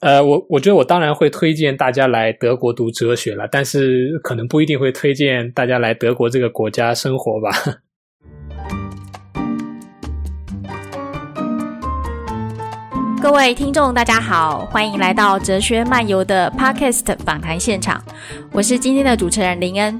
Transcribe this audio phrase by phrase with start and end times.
[0.00, 7.50] 呃，我我觉得我当然会推荐大家来德国读哲学了，但是可能不一定会推荐大家来德国这个国家生活吧。
[13.22, 18.04] 各位听众，大家好，欢迎来到哲学漫游的 Podcast 访谈现场，
[18.52, 19.98] 我是今天的主持人林恩。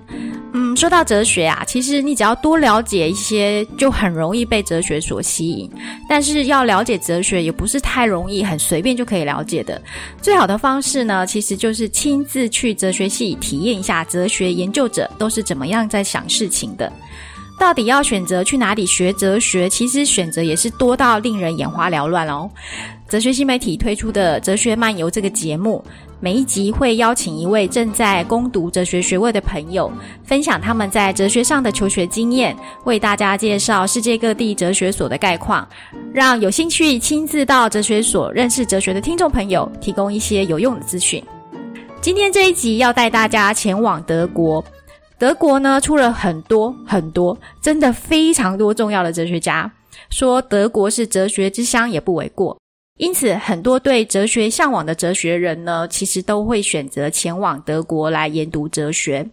[0.58, 5.70] 嗯，说到哲学啊，其实你只要多了解一些，就很容易被哲学所吸引。
[6.08, 9.78] 但是要了解哲学也不是太容易，很随便就可以了解的。
[10.22, 16.90] 最好的方式呢，其实就是亲自去哲学系体验一下哲学研究者都是怎么样在想事情的。
[17.58, 22.50] 到底要选择去哪里学哲学，其实选择也是多到令人眼花缭乱哦。
[23.08, 25.82] 哲学新媒体推出的《哲学漫游》这个节目。
[26.18, 29.92] 每一集会邀请一位正在攻读哲学学位的朋友，
[30.24, 35.66] 分享他们在哲学上的求学经验，为大家介绍世界各地哲学所的概况，
[36.12, 41.22] 让有兴趣亲自到哲学所认识哲学的听众朋友提供一些有用的资讯。
[42.00, 44.64] 今天这一集要带大家前往德国，
[45.16, 49.70] 德国呢出了很多很多，真的非常多重要的哲学家，
[50.10, 52.56] 说德国是哲学之乡也不为过。
[52.96, 59.28] 因此，很多对哲学向往的哲学人呢，其实都会选择前往德国来研读哲学。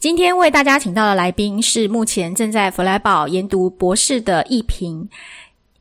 [0.00, 5.08] 今天为大家请到的来宾是目前正在弗莱堡研读博士的一平。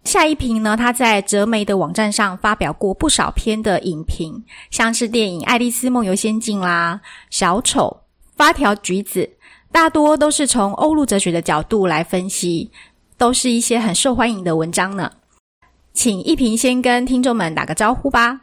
[0.03, 7.87] 夏一平呢，他在哲媒的网站上发表过不少篇的影评，像是电影《爱丽丝梦游仙境》啦、《小丑》、
[8.37, 9.23] 《发条橘子》，
[9.71, 12.69] 大多都是从欧陆哲学的角度来分析，
[13.17, 15.11] 都是一些很受欢迎的文章呢。
[15.93, 18.41] 请一平先跟听众们打个招呼吧。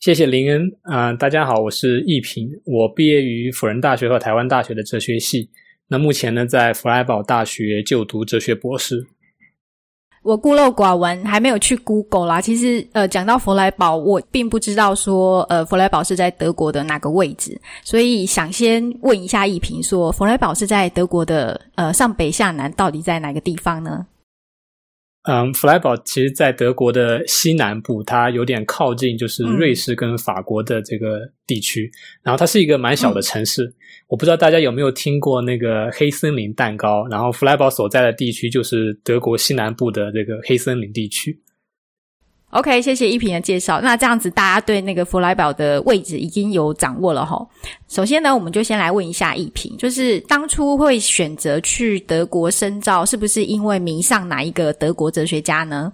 [0.00, 5.50] 谢谢林恩，啊、呃，大家好，我是一平，我毕业于辅仁大学和台湾大学的哲学系，
[5.88, 9.06] 那目前呢在弗莱堡大学就读哲学博士。
[10.22, 12.40] 我孤陋寡闻，还没有去 Google 啦。
[12.40, 24.06] 其实，呃，讲到弗莱堡，我并不知道说，呃，弗莱堡是在德国的哪个位置，所以想先问一下一平，说弗莱堡是在德国的，呃，上北下南，到底在哪个地方呢？
[25.30, 31.84] 嗯，弗莱堡其实，在德国的西南部，它有点靠近，就是瑞士跟法国的这个地区。
[31.84, 33.64] 嗯、然后，它是一个蛮小的城市。
[33.64, 33.74] 嗯、
[34.08, 37.06] 我不知道大家有没有听过那个黑森林蛋糕。
[37.06, 41.38] 然后，弗莱堡所在的地区就是德国西南部的这个黑森林地区。
[42.50, 43.80] OK，谢谢一平的介绍。
[43.80, 47.40] 那这样子，大家对那个弗莱堡的位置已经有掌握了哈。
[47.88, 55.92] 首先呢，我们就先来问一下一平，就是当初会选择去德国深造，是不是因为迷上哪一个德国哲学家呢？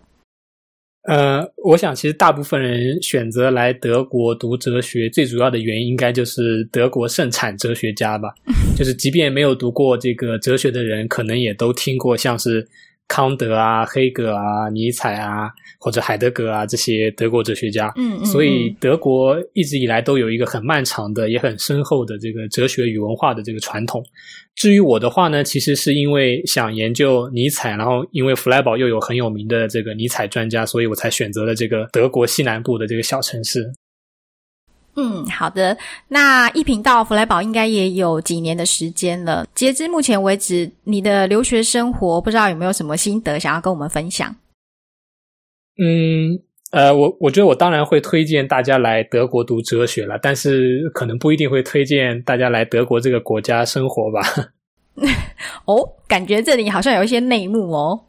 [1.02, 8.34] 呃，我想其实大部分人选择来德国读哲学，最主要的原因应该就是德国盛产哲学家吧。
[8.74, 12.66] 就是即便没有读过这个哲学的人，可能也都听过像是。
[13.08, 24.02] 康德啊，黑格啊，尼采啊，或者海德格啊，这些德国哲学家，嗯，嗯，嗯，所以德国一直以来都有一个很漫长的、也很深厚的这个哲学与文化的这个传统。
[24.54, 33.70] 至于我的话呢，其实是因为想研究尼采，然后因为弗莱堡又有很有名的这个尼采专家，所以我才选择了这个德国西南部的这个小城市。
[34.96, 35.76] 嗯，好的。
[36.08, 39.46] 那一平到弗莱堡应该也有几年的时间了。
[39.54, 44.34] 截至目前为止，你的留学生活不知道有没有什么心得想要跟我们分享？
[45.78, 46.40] 嗯，
[46.70, 54.22] 呃，我我觉得我当然会推荐大家来德国读哲学了，但是可能不一定会推荐大家来德国这个国家生活吧。
[55.66, 58.00] 哦，感觉这里好像有一些内幕哦。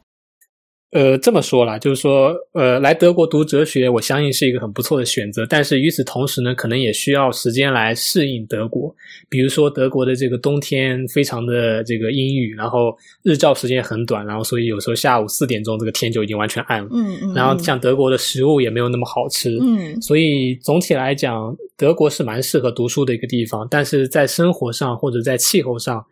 [0.90, 5.44] 呃，这么说啦，就是说，呃，来德国读哲学，我相信是一个很不错的选择。
[5.44, 8.94] 但是与此同时呢，可能也需要时间来适应德国。
[9.28, 16.88] 比如说，德国的这个冬天非常的这个阴郁，然后日照时间很短，然后所以有时候下午四点钟这个天就已经完全暗了。
[16.90, 17.34] 嗯嗯。
[17.34, 19.58] 然后像德国的食物也没有那么好吃。
[19.60, 20.00] 嗯。
[20.00, 26.02] 所以总体来讲，德国是蛮适合读书的一个地方，但是在生活上或者在气候上。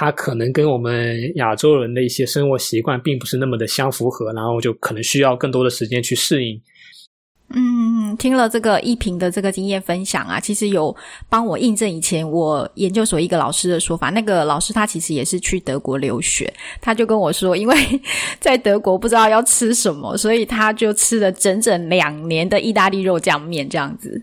[0.00, 6.58] 它可能跟我们亚洲人的一些生活习惯并不是那么的相符合，然后就可能需要更多的时间去适应。
[7.54, 10.96] 嗯，听了这个一平的这个经验分享啊，其实有
[11.28, 14.08] 帮我印证以前我研究所一个老师的说法。
[14.08, 17.76] 那个老师他其实也是去德国留学，他就跟我说，因为
[18.40, 24.22] 在德国不知道要吃什么，所以他就吃了整整两年的意大利肉酱面这样子。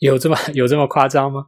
[0.00, 1.46] 有这么有这么夸张吗？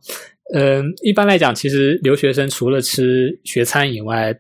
[0.55, 4.39] 嗯，一般来讲，其实留学生除了吃学餐以外，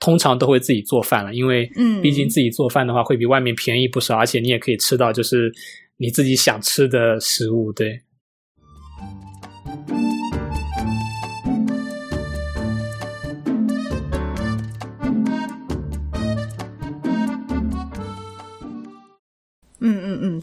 [0.00, 1.32] 通常都会自己做饭了。
[1.32, 5.52] 因为，嗯，毕竟自己做饭的话，会比外面便宜不少，而且你也可以吃到就是
[5.96, 7.72] 你自己想吃的食物。
[7.72, 8.00] 对，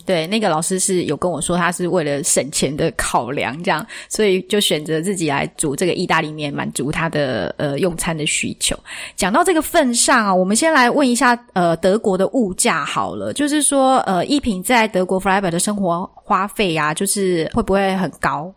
[0.06, 8.78] 对，那个老师是有跟我说，他是为了省钱的考量，这样，所以就选择自己来煮这个意大利面，满足他的呃用餐的需求。
[9.16, 18.54] 讲到这个份上啊，我们先来问一下，呃，德国的物价好了，就是说，呃，一品在德国弗莱堡的生活花费呀、啊，就是会不会很高？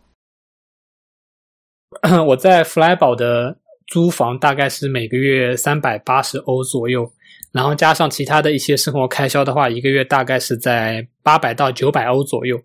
[2.27, 3.57] 我在弗莱堡的
[3.87, 7.11] 租房大概是每个月三百八十欧左右。
[7.51, 12.59] 然后加上其他的一些生活开销的话，一个月大概是在八百到九百欧左右。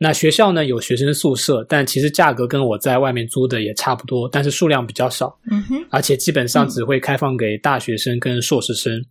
[0.00, 5.36] 那学校呢，有学生宿舍，但其实价格跟我在外面租的也差不多，但是数量比较少。
[5.50, 8.94] 嗯哼，而且基本上只会开放给大学生跟硕士生。
[8.94, 9.04] 嗯、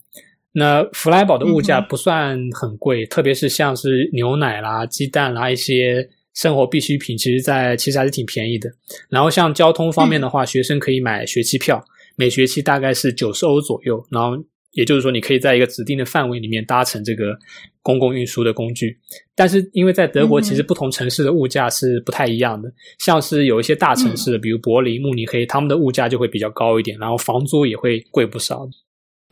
[0.53, 8.69] 那弗莱堡的物价不算很贵，嗯、特别是像是牛奶啦、鸡蛋啦一些生活必需品，其实在其实还是挺便宜的。
[9.09, 11.83] 然后像交通方面的话，嗯、学生可以买学期票，
[12.15, 14.01] 每学期大概是九十欧左右。
[14.09, 14.41] 然后
[14.77, 17.35] 也就是说，你可以在一个指定的范围里面搭乘这个
[17.81, 18.95] 公共运输的工具，
[19.35, 22.69] 但是因为在德国，其实不同城市的物价是不太一样的。
[22.69, 28.69] 嗯、像是有一些大城市，比如柏林、慕尼黑，他们的物价就会比较高一点，然后房租也会贵不少。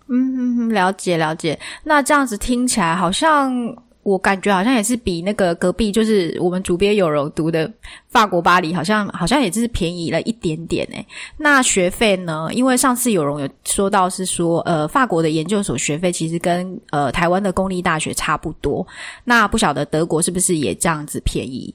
[0.10, 1.60] 嗯，了解了解。
[1.84, 3.85] 那这样子听起来好像。
[4.06, 7.70] 我感觉好像也是比那个隔壁，就是我们主编有容读的
[8.08, 11.04] 法国巴黎，好像好像也就是便宜了一点点诶。
[11.38, 12.48] 那学费呢？
[12.54, 18.86] 因为上次有容有说到是说，呃，法国的研究所学费其实跟呃台湾的公立大学差不多。
[19.24, 21.74] 那不晓得德国是不是也这样子便宜？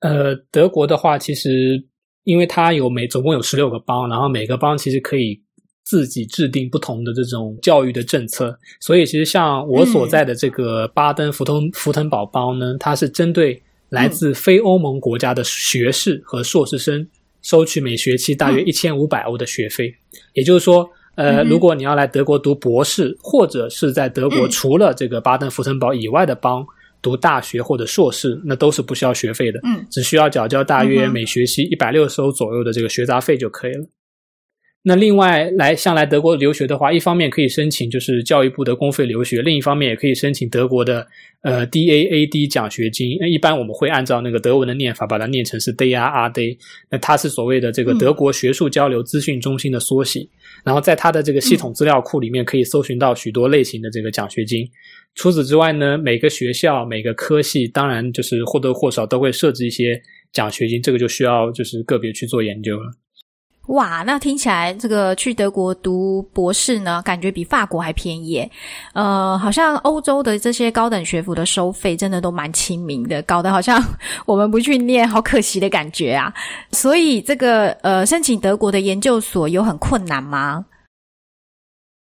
[0.00, 1.82] 呃，德国的话，其实
[2.24, 5.42] 因为它有每总共有十六个邦，然后每个邦其实可以。
[5.84, 17.04] 自己制定不同的这种教育的政策，所以其实像我所在的这个巴登符腾符腾堡邦呢，它是针对来自非欧盟国家的学士和硕士生
[17.42, 19.92] 收取每学期大约一千五百欧的学费。
[20.34, 26.64] 也就是说，呃，如果你要来德国读博士，或者是在德国除了这个巴登符腾堡以外的邦
[27.02, 33.84] 读大学或者硕士，那都是不需要学费的，嗯，只需要缴交大约每学期一百六十欧左右的这个学杂费就可以了。
[34.82, 41.06] 那另外来像来德国留学的话，一方面可以申请就是教育部的公费留学，另一方面也可以申请德国的
[41.42, 43.18] 呃 DAAD 奖学金。
[43.20, 46.56] 那一般我们会按照那个德文的念法把它念成是 DAAD。
[46.90, 50.20] 那它是所谓的这个德国学术交流资讯中心的缩写。
[50.20, 50.28] 嗯、
[50.64, 54.66] 然后在它的这个系统资料库里面可以搜寻到许多类型的这个奖学金。
[55.14, 60.00] 除此之外呢，每个学校每个科系当然就是或多或少都会设置一些
[60.32, 62.90] 奖学金，这个就需要就是个别去做研究了。
[63.68, 68.50] 哇，那听起来这个去德国读博士呢，感觉比法国还便宜。
[68.94, 73.80] 呃，好像欧洲的这些高等学府的收费真的都蛮亲民的，搞得好像
[74.26, 76.32] 我们不去念，好可惜的感觉啊。
[76.72, 80.64] 所以这个呃，申请德国的研究所有很困难吗？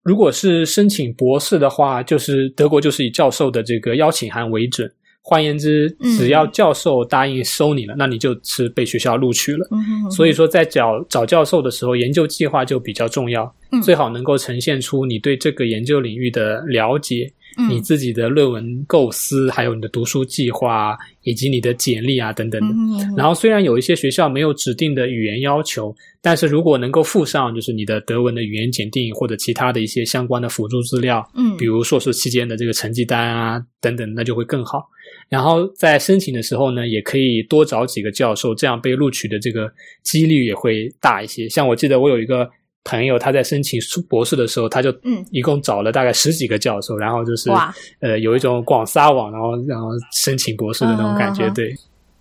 [0.04, 4.90] 如果是申请博士的话，就是德国就是以教授的这个邀请函为准。
[5.28, 9.68] 换言之，只要教授答应收你了，嗯、那你就是被学校录取了。
[9.70, 17.30] 嗯、哼哼，所以说，在找找教授的时候，研究计划就比较重要，嗯、最好能够呈现出你对这个研究领域的了解。
[17.68, 22.68] 你自己的论文构思，还有你的读书计划，以及你的简历啊等等的。
[23.16, 25.92] 然后虽然有一些学校没有指定的语言要求，
[26.22, 34.86] 但是如果能够附上就是你的德文的语言检定或者其他的一些相关的辅助资料，嗯，比如硕士期间的这个成绩单啊等等，那就会更好。
[35.28, 39.72] 然后在申请的时候呢，也可以多找几个教授，这样被录取的这个
[40.02, 41.48] 几率也会大一些。
[41.48, 42.50] 像我记得我有一个。
[42.84, 51.46] 朋友他在申请博士的时候，他就嗯，一共找了大概十几个教授，嗯、然后就是哇呃，有一种广撒网，然后然后申请博士的那种感觉。
[51.48, 51.76] 嗯、对，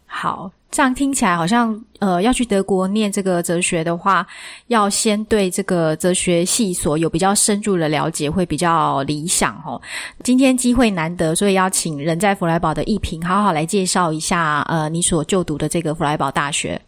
[0.05, 4.27] 好，这样听起来好像呃，要去德国念这个哲学的话，
[4.67, 9.81] 要先对这个哲学系所有比较深入的了解，会比较理想哦。
[10.23, 16.79] 今天机会难得，所以要请人在弗莱堡的一平好好来介绍一下呃，你所就读的这个弗莱堡大学。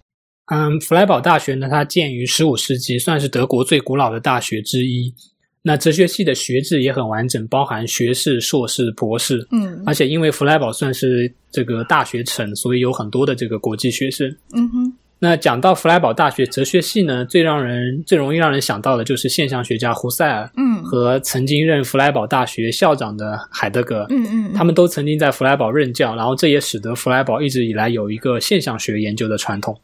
[0.52, 5.14] 嗯，弗莱堡大学呢，它建于十五世纪，算是德国最古老的大学之一。
[5.62, 9.46] 那哲学系的学制也很完整，包含学士、硕士、博士。
[9.52, 14.34] 嗯，而且因为弗莱堡算是这个大学城，所以有很多的这个国际学生。
[14.54, 14.94] 嗯哼。
[15.22, 24.06] 那讲到弗莱堡大学哲学系呢，最让人最容易让人想到的就是现象学家胡塞尔，嗯，和曾经任弗莱堡大学校长的海德格。
[24.12, 24.54] 嗯嗯。
[24.54, 29.78] 他们都曾经在弗莱堡任教，然后这也使得弗莱堡一直以来有一个现象学研究的传统。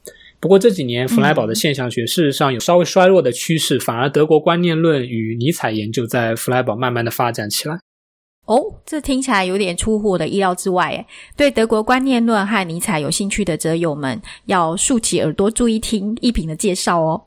[0.46, 7.80] 不过这几年，弗莱堡的现象学事实上有稍微衰落的趋势，反而德国观念论与尼采研究在弗莱堡慢慢的发展起来。
[8.46, 11.04] 哦，这听起来有点出乎我的意料之外诶。
[11.36, 17.24] 对德国观念论和尼采有兴趣的哲友们，要竖起耳朵注意听一品的介绍哦。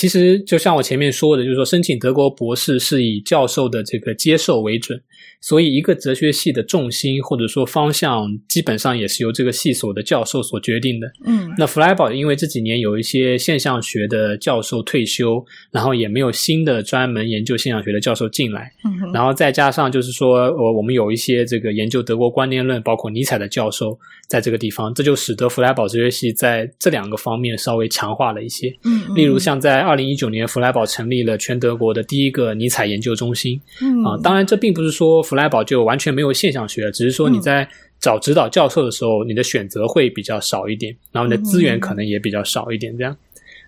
[0.00, 4.98] 其实就像我前面说的，就是说申请德国博士是以教授的这个接受为准，
[5.40, 11.10] 所以一个哲学系的重心或者说方向，基本上也是由这个系所的教授所决定的。
[11.24, 23.98] 嗯，那弗莱堡因为这几年有一些现象学的教授退休，然后也没有新的专门研究现象学的教授进来，嗯，然后再加上就是说，呃，我们有一些这个研究德国观念论，包括尼采的教授
[24.28, 28.70] 在这个地方，这就使得弗莱堡哲学系在这两个方面稍微强化了一些。
[28.84, 33.60] 嗯，例如像在二零一九年，弗莱堡成立了全德国的第一个尼采研究中心。
[33.80, 42.96] 嗯啊，当然这并不是说弗莱堡就完全没有现象学，只是说你在找指导教授的时候，你的选择会比较少一点，然后你的资源可能也比较少一点。
[42.96, 43.16] 这样，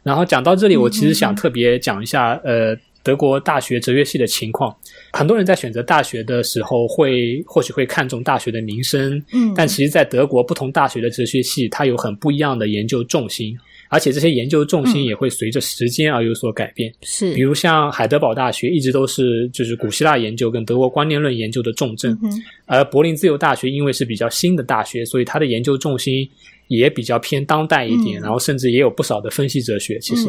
[0.03, 4.75] 然后讲到这里，我其实想特别讲一下，呃，德国大学哲学系的情况。
[5.13, 7.11] 很多人在选择大学的时候会，
[7.43, 13.59] 会或许会看重大学的名声，嗯，但其实，在德国不同大学的哲学系，它有很不一样的研究重心。
[13.93, 16.91] 而且这些研究重心也会随着时间而有所改变。
[17.03, 22.19] 是，比如像海德堡大学一直都是就是古希腊研究跟德国观念论研究的重镇，
[22.65, 26.27] 而柏林自由大学因为是比较新的大学，所以它的研究重心
[26.69, 29.99] 也比较偏当代一点，然后甚至也有不少的分析哲学。
[29.99, 30.27] 其实，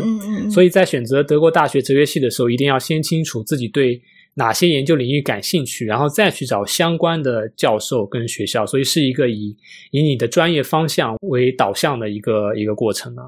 [0.52, 4.02] 所以在选择德国大学哲学系的时候，一定要先清楚自己对
[4.36, 9.56] 哪些研究领域感兴趣，然后再去找相关的教授跟学校，所以是一个以
[9.92, 13.22] 以你的专业方向为导向的一个一个过程呢。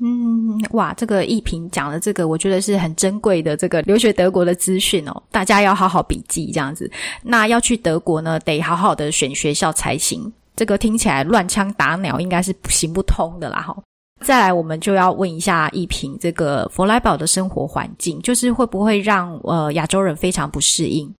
[0.00, 6.88] 嗯，哇，这个一平讲的这个，我觉得是很珍贵的这个留学德国的资讯哦，大家要好好笔记这样子。
[7.24, 10.32] 那要去德国呢，得好好的选学校才行。
[10.54, 13.76] 这个听起来乱枪打鸟，应该是行不通的啦哈。
[14.20, 21.12] 再来，我们就要问一下一平，这个弗莱堡的生活环境，就是会不会让呃亚洲人非常不适应？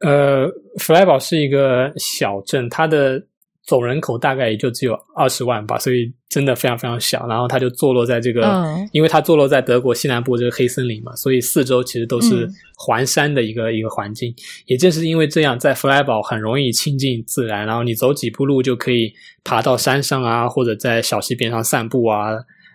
[0.00, 3.22] 呃，弗莱堡是一个小镇，它的
[3.62, 7.26] 总人口大概也就只有二十万吧，所以真的非常非常小。
[7.26, 14.34] 然后它就坐落在这个，嗯、因为它坐落在德国西南部这个黑森林嘛，所以四周其实都是环山的一个、嗯、一个环境。
[14.66, 19.12] 也正是因为这样，在弗莱堡很容易亲近自然，然后你走几步路就可以
[19.44, 22.30] 爬到山上啊，或者在小溪边上散步啊。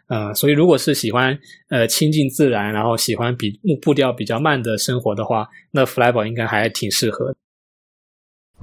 [0.08, 1.36] 呃，所以如果是喜欢
[1.70, 7.36] 呃亲近自然，然后喜欢比步步调比较慢的生活的话，那弗莱堡应该还挺适合的。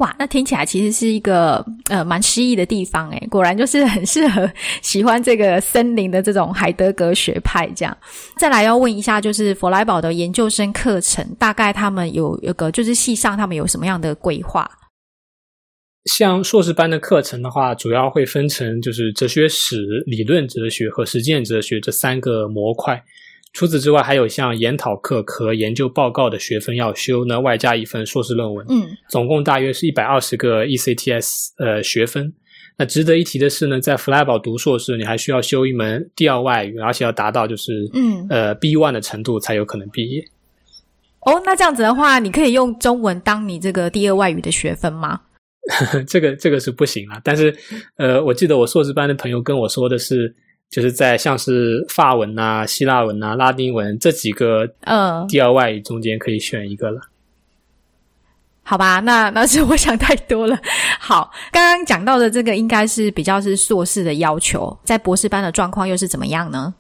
[0.03, 4.51] 哇，那听起来其实是一个呃蛮诗意的地方诶，果然就是很适合
[4.83, 7.97] 喜欢这个森林的这种海德格学派这样。
[8.37, 14.69] 再来要问一下，就是弗莱堡的研究生课程，大概他们有有个就是系上他们有什么样的规划？
[16.07, 23.01] 像硕士班的课程的话，主要会分成就是哲学史、理论哲学和实践哲学这三个模块。
[23.53, 32.33] 除此之外，还有像研讨课和研究报告的学分要修，那外加一份硕士论文，嗯，总共大约是一百二十个 ECTS 呃学分。
[32.79, 40.25] 那值得一提的是呢，在弗莱堡读硕士，你还需要修一门第二外语，而且要达到就是嗯呃 B one 的程度才有可能毕业。
[41.21, 45.21] 哦，那这样子的话，你可以用中文当你这个第二外语的学分吗？
[46.09, 47.21] 这个这个是不行了。
[47.23, 47.55] 但是
[47.97, 50.35] 呃，我记得我硕士班的朋友跟我说的是。
[50.73, 56.99] 就是在像是法文啊、希腊文啊、拉丁文这几个呃第二外语中间可以选一个了。
[58.63, 60.59] 好吧，那那是我想太多了。
[60.99, 66.75] 好，刚刚讲到的这个应该是比较是硕士的要求，在博士班的状况又是怎么样呢？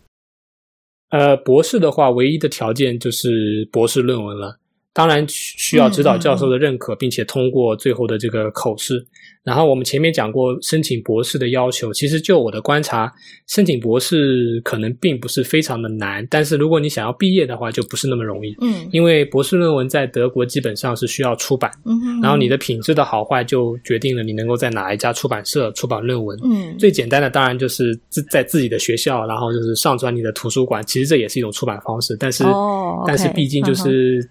[1.10, 4.56] 呃，博士的话，唯一的条件就是博士论文了。
[4.94, 9.04] 当然需要指导教授的认可，并且通过最后的这个口试。
[9.42, 13.12] 然后我们前面讲过申请博士的要求，其实就我的观察，
[13.48, 18.54] 申请博士可能并不是非常的难，但是如果你想要毕业的话，就不是那么容易。
[18.60, 26.38] 嗯，因为博士论文在德国基本上是需要出版，嗯，然后你的品质的好坏就决定了你能够在哪一家出版社出版论文。
[26.44, 34.20] 嗯，最简单的当然就是自在自己的学校，然后就是上传你的图书馆，其实这也是一种出版方式，但是、哦 okay, 但是毕竟就是。
[34.20, 34.28] 嗯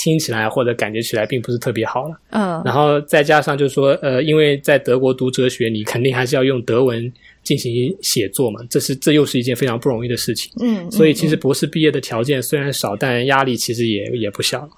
[0.00, 14.60] 听起来或者感觉起来并不是特别好了，嗯，然后再加上就是说，呃，因为在德国读哲学，你肯定还是要用德文进行写作嘛，这是这又是一件非常不容易的事情，嗯，所以其实博士毕业的条件虽然少，但压力其实也也不小。
[14.62, 14.70] 了。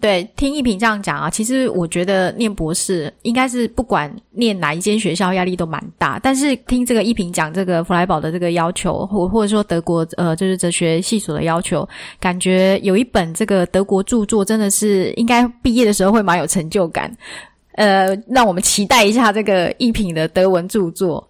[0.00, 6.20] 对，听一平这样讲啊，其实我觉得念博士应该是不管念哪一间学校压力都蛮大。
[6.22, 11.88] 但是听这个一平讲这个弗莱堡的这个要求，或或者说德国呃就是哲学系所的要求，
[12.20, 17.12] 感觉有一本这个德国著作真的是应该毕业的时候会蛮有成就感。
[17.72, 21.28] 呃，让我们期待一下这个一平的德文著作。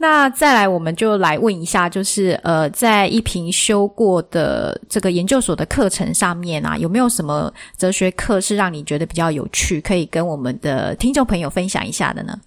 [0.00, 12.38] 那再来，我们就来问一下，就是呃，在一平修过的这个研究所的课程上面啊，有没有什么哲学课是让你觉得比较有趣，可以跟我们的听众朋友分享一下的呢？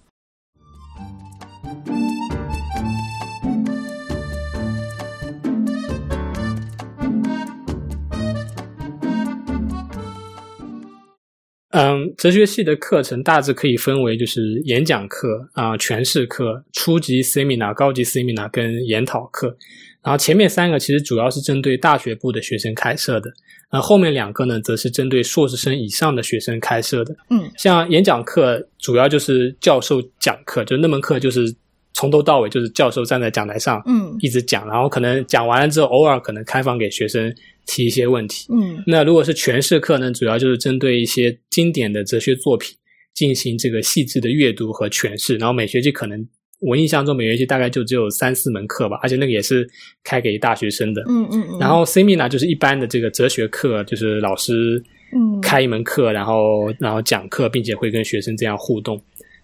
[11.72, 19.56] 嗯，哲学系的课程大致可以分为就是演讲课啊、呃、诠释课、初级 seminar、高级 seminar 跟研讨课。
[20.02, 23.30] 然后前面三个其实主要是针对大学部的学生开设的，
[23.70, 27.14] 然后后面两个呢，则是针对硕士生以上的学生开设的。
[27.30, 31.54] 嗯，像演讲课主要就是教授讲课，就那门课就是
[31.94, 37.34] 从头到尾就是教授站在讲台上，嗯，一直讲，然后可能讲完了之后，偶尔可能开放给学生。
[37.64, 42.76] 提一些问题，嗯，那如果是诠释课呢，主要就是针对一些经典的哲学作品
[43.14, 45.36] 进行这个细致的阅读和诠释。
[45.36, 49.64] 然后每学期可能我印象中每学期大概就只有三四门课吧，而且那个也是
[50.02, 51.58] 开给大学生的，嗯嗯嗯。
[51.60, 54.82] 然后 Seminar 就是一般的这个哲学课，就是老师
[55.14, 59.00] 嗯开一门课，然后然后讲课，并且会跟学生这样互动。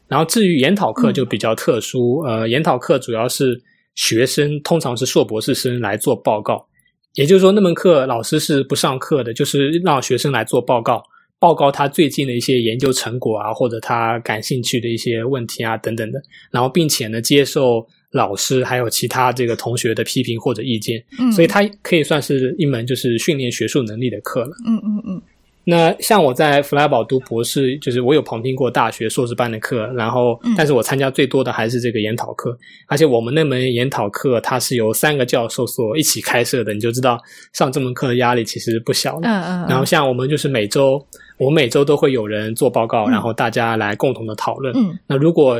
[0.09, 3.61] 然后至于研讨课就比较特殊，嗯、呃，研讨课主要是
[3.95, 6.67] 学生，通常是硕博士生来做报告。
[7.15, 11.03] 也就是说，那门课老师是不上课的，就是让学生来做报告，
[11.39, 16.21] 报告他最近的一些研究成果啊，或者他感兴趣的一些问题啊等等的，
[16.53, 25.23] 然后并且呢，接受老师还有其他这个同学的批评或者意见，嗯，所以它可以算是一门就是训练学术能力的课了，嗯嗯嗯。
[25.71, 32.57] 那像我在弗莱堡读博士，就是我有旁听过大学硕士班的课，然后，但是我参加最多的还是这个研讨课，
[32.87, 37.21] 而且我们那门研讨课它是由三个教授所一起开设的，你就知道
[37.53, 39.21] 上这门课的压力其实不小。
[39.23, 39.67] 嗯嗯。
[39.69, 40.99] 然后像我们就是每周，
[41.37, 44.75] 我每周都会有人做报告，然后大家来共同的讨论。
[44.75, 44.99] 嗯。
[45.07, 45.59] 那如果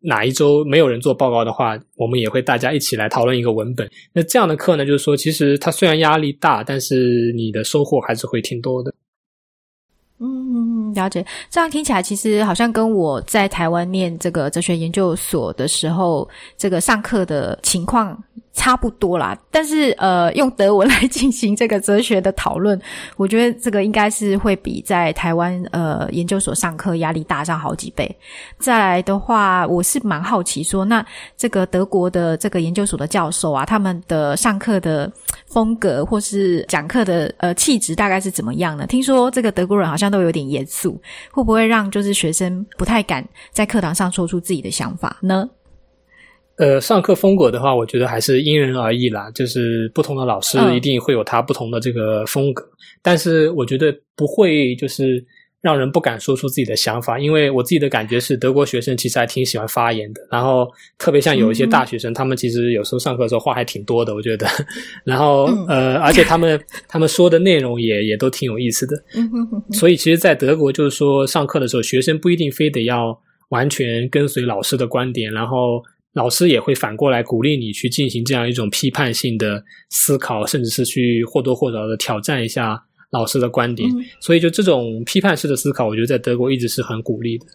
[0.00, 3.88] 哪一周没有人做报告的话，我们也会大家一起来讨论一个文本。
[4.12, 8.92] 那这样的课呢，就是说其实它虽然压力大，但是你的收获还是会挺多的。
[10.94, 11.24] 了解。
[11.50, 18.16] 这样听起来，其实好像跟我在台湾念这个哲学研究所的时候，这个上课的情况
[18.52, 22.80] 差不多啦，但是呃，用德文来进行这个哲学的讨论，
[23.16, 28.08] 我觉得这个应该是会比在台湾呃研究所上课压力大上好几倍。
[28.58, 31.04] 再来的话，我是蛮好奇说，那
[31.36, 35.10] 这个德国的这个研究所的教授啊，他们的上课的
[35.54, 38.84] 风格或是讲课的呃气质大概是怎么样呢？
[38.88, 45.48] 听说这个德国人好像都有点严肃，会不会让就是学生不太敢在课堂上说出自己的想法呢？
[46.56, 49.30] 呃，上课风格的话，我觉得还是因人而异啦。
[49.32, 55.24] 就是不同的老师一定会有他不同的这个风格，嗯、但是我觉得不会就是
[55.64, 57.18] 让人不敢说出自己的想法。
[57.18, 60.20] 因为我自己的感觉是，德国学生其实还挺喜欢发言的。
[60.30, 64.46] 然后特别像有一些大学生，嗯、他们其实有时候上课的时候话还挺多的，我觉得。
[65.04, 68.94] 然后、嗯、呃，而且他们他们说的内容也也都挺有意思的。
[69.14, 69.72] 嗯哼哼哼。
[69.72, 75.82] 所以其实，在德国就是说，上课的时候，学生不一定非得要完全跟随老师的观点，然后。
[76.14, 82.80] 老师也会反过来鼓励你去进行这样一种批判性的思考，甚至是去或多或少的挑战一下
[83.14, 83.88] 老师的观点。
[83.88, 87.46] 嗯、所以，就这种批判式的思考，我觉得在德国一直是很鼓励的。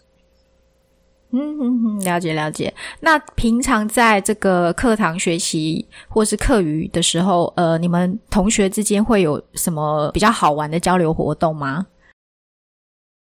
[1.32, 2.74] 嗯嗯嗯，了解了解。
[2.98, 11.86] 那平常在这个课堂学习或是课余的时候，呃，你们同学之间会有什么比较好玩的交流活动吗？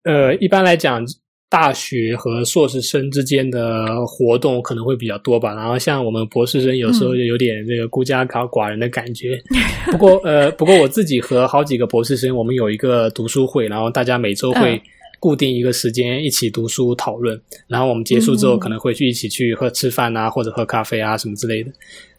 [0.05, 1.05] 呃，一般来讲。
[1.51, 9.43] 大学和硕士生之间的活动可能会比较多吧，然后像我们博士生有时候就有点这个孤家寡人的感觉。
[9.51, 14.79] 嗯、不过呃，不过我自己和好几个博士生，我们有一个读书会，然后大家每周会
[15.19, 21.73] 固定一个时间一起读书讨论，然后我们结束之后可能会去一起去喝吃饭啊，或者喝咖啡啊什么之类的。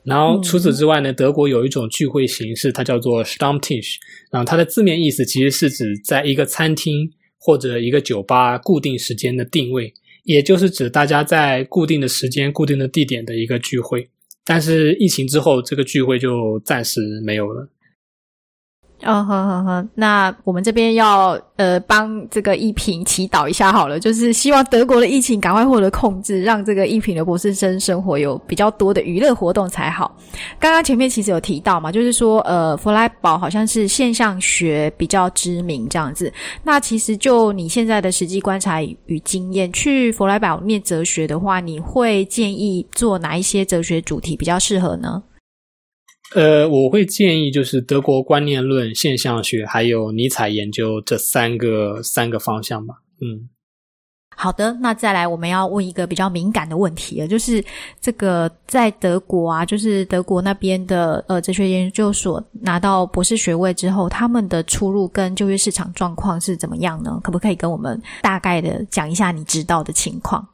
[0.03, 3.97] 然后除此之外呢，德国有一种聚会形式，它叫做 Stammtisch，
[4.31, 7.11] 然后它的字面意思其实是指在一个餐厅。
[7.39, 14.07] 或者一个酒吧固定时间的定位，也就是指大家在固定的时间、固定的地点的一个聚会。
[14.45, 17.67] 但是疫情之后，这个聚会就暂时没有了。
[19.03, 30.13] 哦，好好好，那我们这边要呃帮这个一平祈祷一下好了，就是希望德国的疫情赶快获得控制，让这个一平的博士生生活有比较多的娱乐活动才好。
[30.59, 36.31] 刚刚前面其实有提到嘛，就是说呃弗莱堡好像是现象学比较知名这样子。
[36.61, 45.23] 那其实就你现在的实际观察与经验，去弗莱堡念哲学的话，你会建议做哪一些哲学主题比较适合呢？
[46.35, 52.95] 呃，我会建议就是德国观念论、现象学还有尼采研究这三个三个方向吧。
[53.19, 53.49] 嗯，
[54.37, 57.63] 好的，那再来我们要问一个比较敏感的问题了，就是
[57.99, 67.19] 这个在德国啊，就是德国那边的呃哲学研究所拿到博士学位之后，他们的出路跟就业市场状况是怎么样呢？
[67.23, 70.47] 可不可以跟我们大概的讲一下你知道的情况？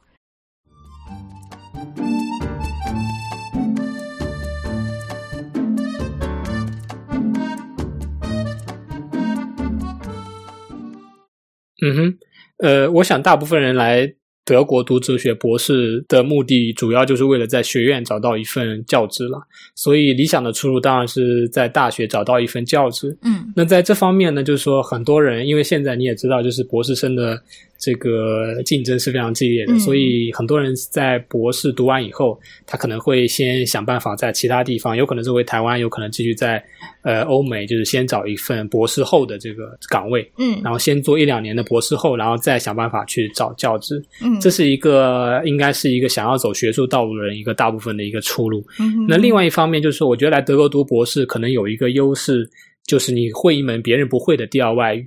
[11.94, 12.18] 哼，
[12.58, 14.14] 呃，我想大部分人来。
[14.48, 19.40] 德国读哲学博士的目的，主要就是为了在学院找到一份教职了。
[19.74, 23.18] 所以理想的出路当然是在大学找到一份教职。
[23.22, 27.42] 嗯，那在这方面呢，就是说很多人，因为现在你也知道，就是博士生的。
[27.78, 36.62] 这个竞争是非常激烈的，嗯，所以很多人在博士读完以后，他可能会先想办法在其他地方，有可能是回台湾，有可能继续在
[37.02, 48.64] 呃欧美，就是先找一份博士后的这个岗位，嗯，然后先做一两年的博士后，然后再想办法去找教职，嗯，这是一个应该是一个想要走学术道路的人一个大部分的一个出路。
[48.80, 52.48] 嗯，那另外一方面就是说，我觉得来德国读博士可能有一个优势，
[52.86, 55.06] 就是你会一门别人不会的第二外语。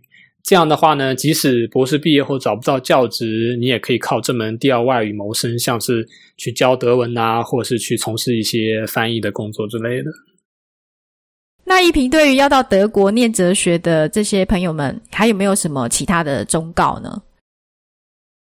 [0.50, 6.04] 这样的话呢，即使博士毕业后找不到教职，你也可以靠这门第二外语谋生，像是
[6.38, 10.10] 去教德文啊，或者是去从事一些翻译的工作之类的。
[11.66, 17.22] 那一平对于要到德国念哲学的这些朋友们，还有没有什么其他的忠告呢？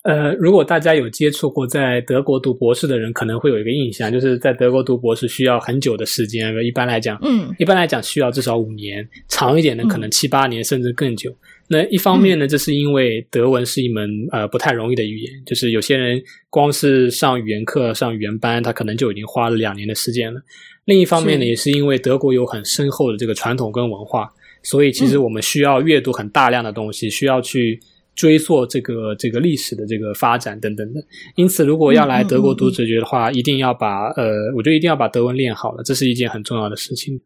[0.04, 6.50] 呃，如果大家有接触过在德国读博士的人，可能会有一个印象，就是在德国读博士需要很久的时间。
[6.64, 11.30] 一般来讲，嗯，一般来讲需要至少五年，长一点的可能七八年，嗯，甚至更久。
[11.70, 20.42] 那一方面呢，这是因为德文是一门呃不太容易的语言，就是有些人光是上语言课、上语言班，他可能就已经花了两年的时间了。
[20.84, 24.28] 另一方面呢，也是因为德国有很深厚的这个传统跟文化，
[24.62, 27.80] 所以其实我们需要阅读很大量的东西，需要去。
[28.16, 31.02] 追溯这个这个历史的这个发展等等的，
[31.36, 37.18] 因此如果要来德国读哲学的话，嗯嗯嗯，一定要把呃，我觉得一定要把德文练好了，这是一件很重要的事情。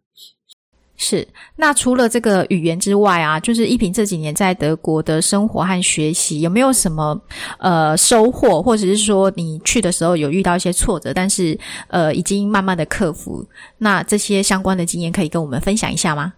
[0.97, 1.27] 是，
[1.57, 7.21] 那除了这个语言之外啊，就是依萍这几年在德国的生活和学习，有没有什么
[7.59, 13.45] 呃收获，或者是说你去的时候有遇到一些挫折，但是呃已经慢慢的克服，
[13.77, 16.33] 那这些相关的经验可以跟我们分享一下吗？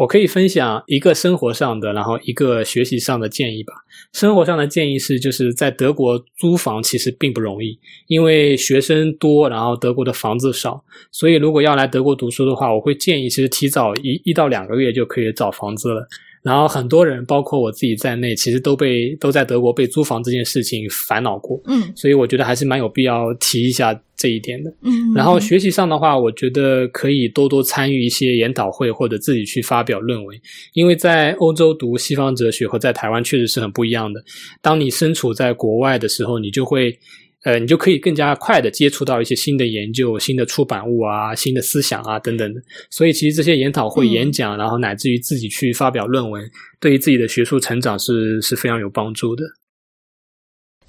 [0.00, 3.74] 我可以分享一个生活上的，然后一个学习上的建议吧。
[4.14, 10.82] 生活上的建议是，就是在德国租房其实并不容易，因为学生多，然后德国的房子少，
[11.12, 16.08] 所以如果要来德国读书的话，我会建议其实提早一一到两个月就可以找房子了。
[16.42, 21.60] 然后很多人，包括我自己在内，其实都被都在德国被租房这件事情烦恼过。
[21.66, 24.72] 嗯，所以我觉得还是蛮有必要提一下这一点的。
[24.82, 30.34] 嗯，然后学习上的话，我觉得可以多多参与一些研讨会，或者自己去发表论文。
[30.72, 34.24] 因为在欧洲读西方哲学和在台湾确实是很不一样的。
[34.62, 36.98] 当你身处在国外的时候，你就会。
[37.44, 42.60] 呃，你就可以更加快的接触到一些新的研究、新的出版物啊、新的思想啊等等的。
[42.90, 49.44] 所以，其实这些研讨会、演讲，然后乃至于自己去发表论文，对于自己的学术成长是是非常有帮助的。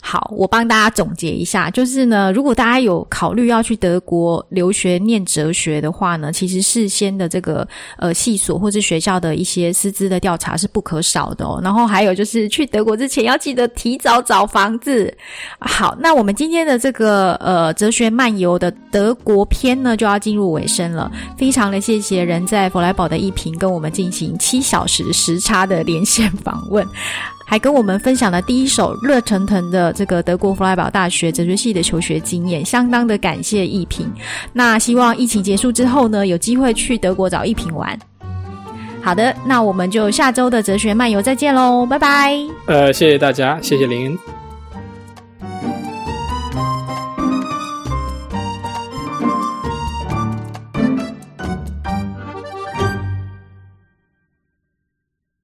[0.03, 7.65] 好，我帮大家总结一下，就是呢，如果大家有考虑要去德国留学念哲学的话呢，其实事先的这个
[7.97, 11.61] 呃系所或是学校的一些师资的调查是不可少的哦。
[11.63, 15.15] 然后还有就是去德国之前要记得提早找房子。
[15.59, 26.85] 好，那我们今天的这个呃哲学漫游的德国篇呢就要进入尾声了，非常的谢谢人在弗莱堡的一平跟我们进行七小时时差的连线访问。
[27.51, 34.09] 还跟我们分享了第一首热腾腾的这个德国弗莱堡大学哲学系的求学经验，相当的感谢一平。
[34.53, 37.99] 那希望疫情结束之后呢，有机会去德国找一平玩。
[39.01, 42.37] 好的，那我们就下周的哲学漫游再见喽，拜拜。
[42.67, 44.17] 呃，谢谢大家，谢谢林。